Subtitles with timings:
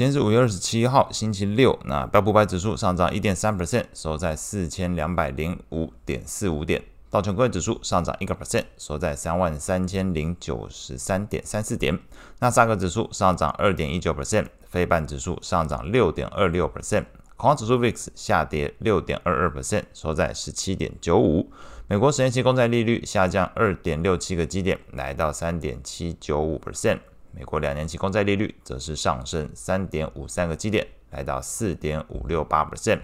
[0.00, 1.78] 今天是五月二十七号，星期六。
[1.84, 6.82] 那标普五百指数上涨一点三 percent，收在四千两百零五点四五点。
[7.10, 11.98] 道琼工业指数上涨一个 percent，收在三万三千零九十三点三四点。
[12.38, 17.04] 纳斯达克指数上涨二点一九 percent，非半指数上涨六点二六 percent，
[17.36, 21.52] 恐慌指数 VIX 下跌六点二二 percent，收在十七点九五。
[21.88, 27.00] 美国十年期公债利率下降二点六七个基点，来到三点七九五 percent。
[27.32, 33.00] 美国两年期公债利率则是上升三点五三个基点，来到四点五六八 percent。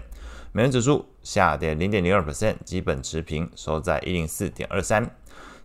[0.51, 5.09] 美元指数下跌零点零二 percent，基本持平，收在一零四点二三。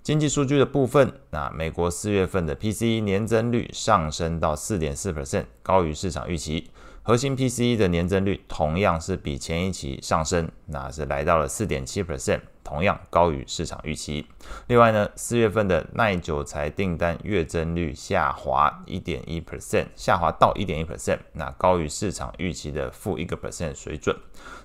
[0.03, 6.71] 经济数据的部分，那美国四月份的 PCE 年增率上升到四点四 percent，高于市场预期。
[7.05, 12.41] 核心 PCE 的年增率同样是比前一期上升，那是来到了四点七 percent。
[12.65, 14.27] 同样高于市场预期。
[14.67, 24.17] 另外呢，四月份的耐久材订单月增率下滑一点一 percent，下滑到一点一 percent，那高于市场预期的负一个 percent 水准。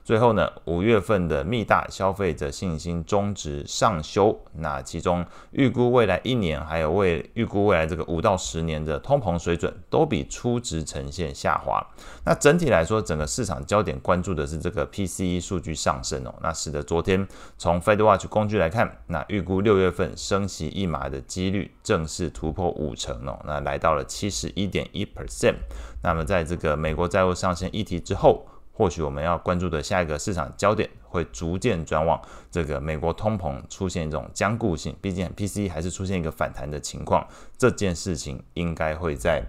[0.03, 11.85] 最后呢，五月份的密大消费者信心终值上修，那其中预估未来一年还有未预估未来这个五到十年的通膨水准都比初值呈现下滑。
[12.23, 25.55] 那整体来说，整个市场焦点关注的是这个 PCE 数据上升哦，那使得昨天从 FedWatch 工具来看，那预估六月份升息一码的几率正式突破五成哦，那来到了七十一点一 percent。
[26.03, 32.21] 那么在这个美国债务上限议题之后，或许我们要关注的下一个市场焦点会逐渐转往
[32.51, 37.25] 这个美国通膨出现一种僵固性，毕竟 P C 还是出现一个反弹的情况，
[37.57, 39.41] 这件事情应该会在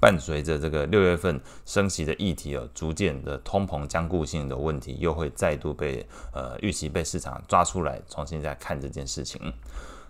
[0.00, 9.40] 伴随着这个六月份升息的议题哦，逐渐的通膨僵固性的问题又会再度被呃预期被市场抓出来，重新再看这件事情。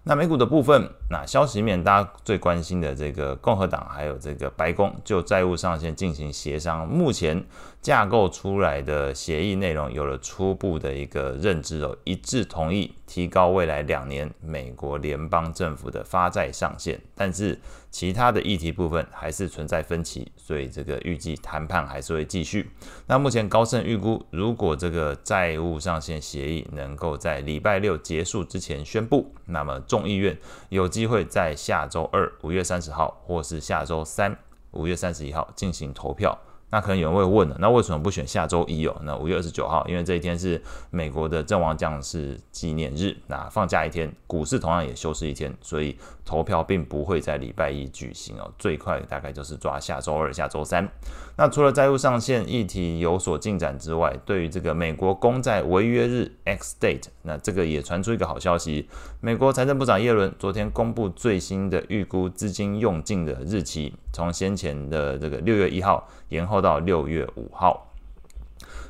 [0.06, 7.42] 那美股的部分，那消息面大家最关心的这个共和党还有这个白宫就债务上限进行协商，目前
[7.80, 17.58] 架构出来的协议内容有了初步的一个认知哦，一致同意提高未来两年美国联邦政府的发债上限，但是
[17.94, 22.68] 其他的议题部分还是存在分歧，所以这个预计谈判还是会继续。
[23.06, 29.78] 那目前高盛预估，如果这个债务上限协议能够在礼拜六结束之前宣布，那么。
[29.86, 30.36] 众议院
[30.70, 34.36] 有机会在下周二五月三十号，或是下周三
[34.72, 36.36] 五月三十一号进行投票。
[36.74, 38.96] 那可能有人会问了，那为什么不选下周一哦？
[39.04, 48.50] 那五月二十九号，因为这一天是美国的阵亡将士纪念日，那放假一天，股市同样也休市一天，所以投票并不会在礼拜一举行哦。
[48.58, 50.88] 最快大概就是抓下周二、下周三。
[51.36, 58.88] 那除了债务上限议题有所进展之外，对于这个美国公债违约日 X date，那这个也传出一个好消息，
[59.20, 66.63] 美国财政部长耶伦昨天公布最新的预估资金用尽的日期，从先前的这个六月一号延后。
[66.64, 67.92] 到六月五号，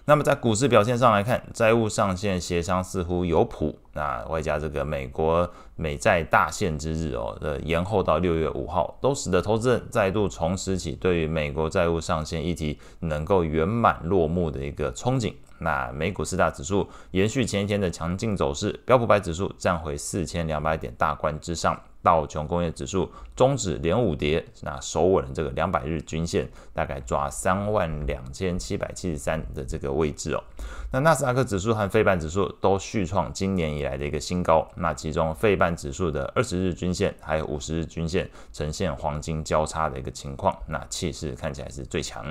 [0.04, 3.76] 那么在股市表现上来看，债务上限协商似乎有谱。
[3.94, 15.34] 那外加这个美国美债大限之日哦的延后到六月五号，都使得投资人再度重拾起对于美国债务上限议题能够圆满落幕的一个憧憬。
[15.58, 21.80] 那美股四大指数延续前一天的强劲走势，标普百指数站回四千两百点大关之上。
[22.04, 30.44] 道琼工业指数终止连五跌，那守稳这个两百日均线，大概抓三万两千七百七十三的这个位置哦。
[30.92, 42.24] 那纳斯达克指数和费半指数都续创今年以来的一个新高，那其中费半指数的二十日均线还有五十日均线呈现黄金交叉的一个情况，那气势看起来是最强。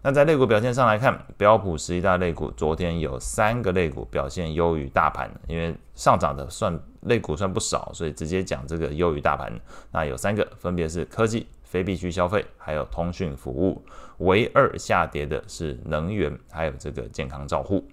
[0.00, 9.52] 那在类股表现上来看，标普十一大类股昨天有三个类股表现优于大盘，因为上涨的算类股算不少，所以直接讲这个优于大盘。
[9.90, 13.84] 那有三个，分别是科技、非必需消费，还有通讯服务。
[14.18, 17.84] 唯二下跌的是能源，还有这个健康照护。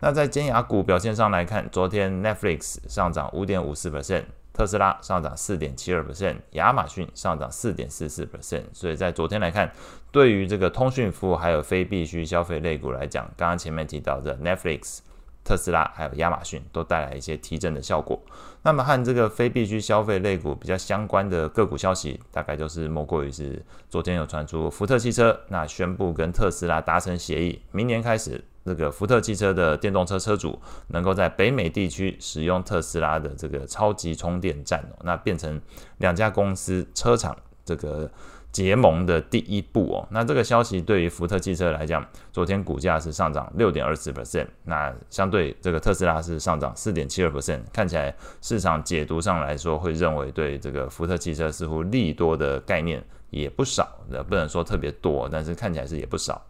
[0.00, 4.24] 那在尖牙股表现上来看，昨天 Netflix 上涨五点五四 percent。
[4.60, 8.64] 特斯拉上涨四点七二 percent，亚马逊上涨四点四四 percent。
[8.74, 9.72] 所以在昨天来看，
[10.12, 14.98] 对于这个通讯服务还有非必需消费类股来讲，刚刚前面提到的 Netflix、
[15.42, 18.20] 特斯拉还有亚马逊都带来一些提振的效果。
[18.60, 28.44] 那么和这个非必需消费类股比较相关的个股消息，大概就是莫过于是昨天有传出福特汽车那宣布跟特斯拉达成协议，明年开始。
[28.64, 30.58] 这个福特汽车的电动车车主
[30.88, 35.60] 能够在北美地区使用特斯拉的这个超级充电站，那变成
[35.98, 38.10] 两家公司车厂这个
[38.52, 40.06] 结盟的第一步哦。
[40.10, 47.60] 那这个消息对于福特汽车来讲，昨天股价是上涨六点二四 percent，那相对这个特斯拉是上涨四点七二 percent。
[47.72, 53.88] 看起来市场解读上来说会认为对这个福特汽车似乎利多的概念也不少，
[54.28, 56.44] 不能说特别多，但是看起来是也不少。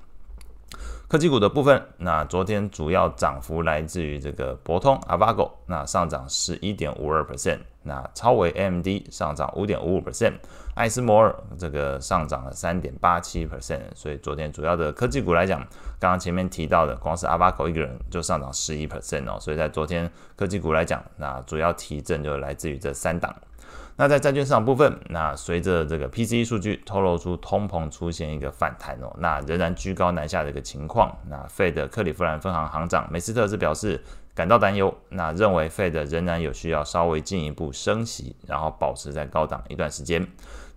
[1.11, 10.35] 科技股的部分，那昨天主要涨幅来自于这个博通 Avago，那上涨十一点五二 percent，那超微 AMD 上涨五点五五 percent，
[10.77, 15.59] 艾斯摩尔这个上涨了三点八七 percent，所以昨天主要的科技股来讲，
[15.99, 23.35] 刚刚前面提到的，光是 Avago 一个人就上涨十一 percent 哦，所以在昨天科技股来讲，那主要提振就来自于这三档。
[24.01, 31.15] 那在债券市场部分，那随着这个 PCE 数据透露出通膨出现一个反弹哦，那仍然居高难下的一个情况。
[31.29, 34.03] 那费德克里夫兰分行行长梅斯特是表示
[34.41, 40.27] 感到担忧，那认为 Fed 仍然有需要稍微进一步升息，然后保持在高档一段时间。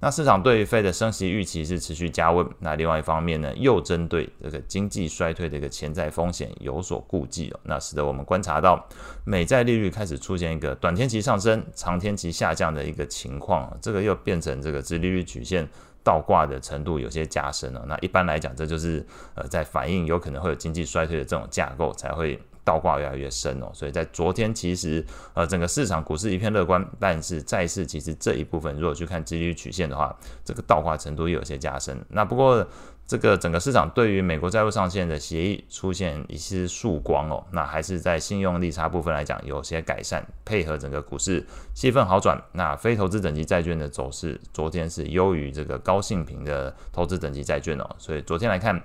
[0.01, 2.45] 那市场对于 Fed 的升息预期是持续加温。
[2.59, 7.59] 那另外一方面呢，又针对这个经济衰退的一个潜在风险有所顾忌哦。
[7.63, 8.85] 那使得我们观察到
[9.23, 13.71] 美债利率开始出现一个短天期上升、长天期下降的一个情况。
[13.81, 15.65] 这个又变成这个殖利率曲线
[16.03, 17.85] 倒挂的程度有些加深了。
[17.87, 22.37] 那一般来讲，这就是呃在反映有可能会有经济衰退的这种架构才会。
[22.63, 31.97] 倒挂越来越深哦，所以在昨天其实呃整个市场股市一片乐观，但是债市其实这一部分如果去看殖利率曲线的话，这个倒挂程度又有些加深。
[32.09, 32.65] 那不过
[33.05, 42.41] 这个整个市场对于美国债务上限的协议出现一丝曙光哦，那还是在信用利差部分来讲有些改善，配合整个股市气氛好转。
[42.53, 48.81] 那非投资等级债券的走势昨天是优于这个高信评的投资等级债券哦，所以昨天来看。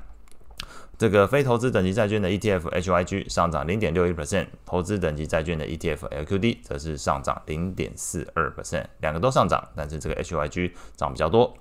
[0.99, 11.57] 这个非投资等级债券的 ETF HYG 上涨零点六一 percent，投资等级债券的 ETF LQD 则是上涨零点四二 percent，两个都上涨，但是这个 HYG 涨比较多。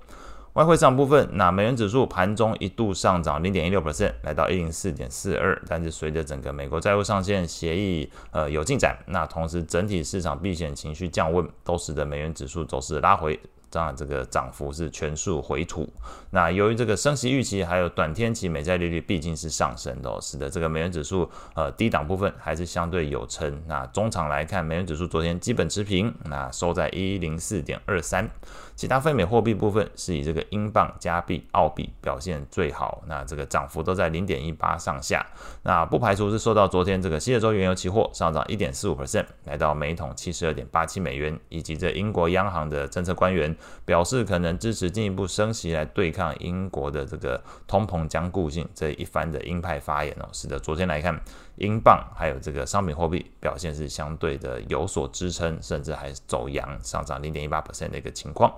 [0.54, 13.38] 外汇市场部分，那美元指数盘中一度上涨零点一六 percent，来到一零四点四二，但是随着整个美国债务上限协议呃有进展，那同时整体市场避险情绪降温，都使得美元指数走势拉回。
[13.70, 15.88] 当然，这个涨幅是全数回吐。
[16.30, 23.62] 那由于这个升息预期，还有短天期美债利率毕竟是上升的，哦使得这个美元指数呃低档部分还是相对有撑。
[23.66, 28.28] 那中长来看，美元指数昨天基本持平，那收在一零四点二三。
[28.76, 35.26] 其他非美货币部分是以这个英镑、加币、澳币表现最好，那这个涨幅都在零点一八上下。
[35.64, 43.56] 那不排除是受到昨天这个西德州原油期货上涨一点四五 percent，来到每桶七十二点八七美元，以及这英国央行的政策官员。
[43.84, 51.20] 表示可能支持进一步升息来对抗英国的这个通膨僵固性这一番的鹰派发言哦，使得昨天来看，
[51.56, 58.52] 英镑还有这个商品货币表现是相对的有所支撑，甚至还走阳上涨零点一八 percent 的一个情况。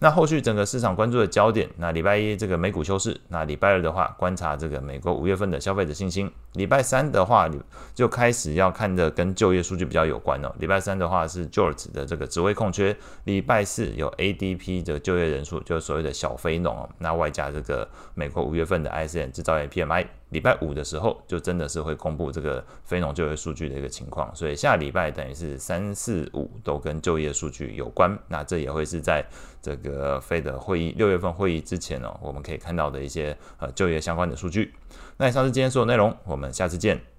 [0.00, 7.50] 那后续整个市场关注的焦点，那礼拜一这个美股休市，那礼拜二的话观察这个美国五月份的消费者信心，礼拜三的话
[7.94, 10.54] 就开始要看的跟就业数据比较有关哦。
[10.60, 16.88] 礼拜三的话是 JOLTS 的这个职位空缺，礼拜四有 ADP 的就业人数，就是所谓的小非农。
[16.98, 20.06] 那外加这个美国五月份的 ISM 制造业 PMI。
[20.30, 29.24] 礼拜五的时候，就真的是会公布这个非农就业数据的一个情况，所以下礼拜等于是三四五都跟就业数据有关，那这也会是在
[29.62, 34.74] 这个非的会议六月份会议之前哦，我们可以看到的一些呃就业相关的数据。
[35.16, 37.17] 那以上是今天所有内容，我们下次见。